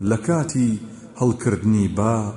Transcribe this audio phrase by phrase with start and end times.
[0.00, 0.78] لكاتي
[1.22, 2.34] هل كردني با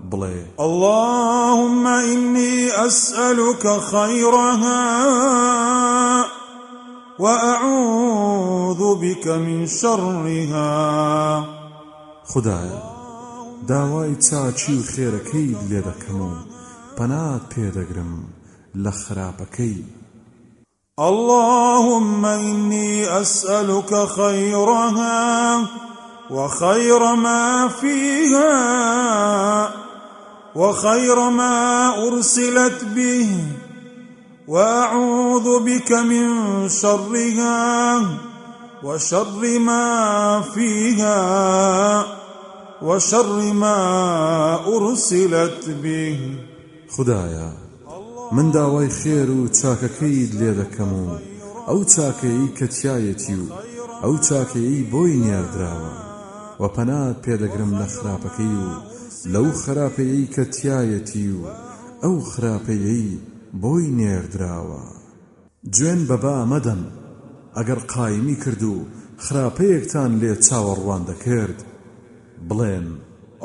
[0.00, 4.84] بلي اللهم إني أسألك خيرها
[7.18, 11.44] وأعوذ بك من شرها.
[12.24, 12.82] خدايا
[13.68, 16.30] داوای چاچی و خێرەکەی لێ دەکەم و
[16.96, 18.12] پەنات پێدەگرم
[18.76, 19.84] لە خراپەکەی.
[20.98, 25.84] اللهم إني أسألك خيرها
[26.30, 28.54] وخير ما فيها
[30.54, 33.28] وخير ما أرسلت به
[34.48, 36.28] وأعوذ بك من
[36.68, 38.00] شرها
[38.82, 42.06] وشر ما فيها
[42.82, 43.78] وشر ما
[44.66, 46.18] أرسلت به.
[46.88, 47.52] خدايا
[48.32, 51.06] من داوای خێر و چاکەکەیت لێ دەکەم و
[51.68, 53.46] ئەو چاکەیی کە تایەتی و
[54.02, 54.14] ئەو
[56.60, 58.70] و پەنات پێدەگرم لە خراپەکەی و
[59.32, 61.40] لەو خراپەیەی کە تایەتی و
[62.02, 63.08] ئەو خراپەیەی
[63.62, 64.84] بۆی نێردراوە.
[65.74, 66.82] گوێن بەبا مەدەم
[67.56, 68.74] ئەگەر قایمی کرد و
[69.24, 71.58] خراپەیەکتان لێ چاوەڕوان دەکرد
[72.48, 72.88] بڵێن.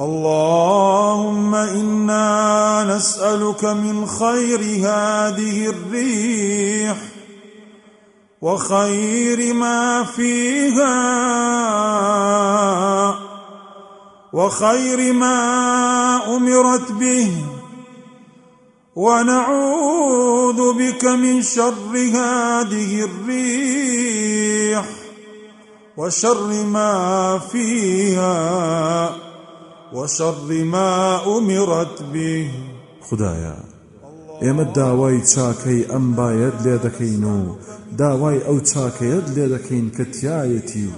[0.05, 6.97] اللهم إنا نسألك من خير هذه الريح
[8.41, 10.99] وخير ما فيها.
[14.33, 17.31] وخير ما أمرت به
[18.95, 24.85] ونعوذ بك من شر هذه الريح
[25.97, 29.15] وشر ما فيها
[29.93, 32.49] وشر ما أمرت به.
[33.01, 33.55] خدايا
[34.41, 37.55] ئێمە داوای چاکەی ئەم باەت لێ دەکەین و
[37.97, 40.93] داوای ئەو چاکەیەت لێ دەکەین کە تایەتی و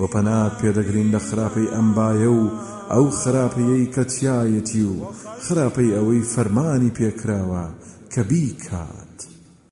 [0.00, 2.44] و پەنات پێدەگرین لە خراپەی ئەمبایە و
[2.92, 4.94] ئەو خراپەیەی کە تایەتی و
[5.46, 7.64] خراپەی ئەوەی فەرمانی پێکراوە
[8.12, 9.37] کە بی کات.